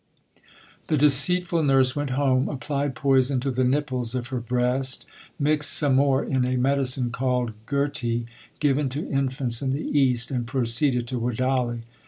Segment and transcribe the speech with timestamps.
[0.87, 5.05] The deceitful nurse went home, applied poison to the nipples of her breast,
[5.37, 8.25] mixed some more in a medicine called gurhti
[8.59, 11.81] given to infants in the East, and proceeded to Wadali.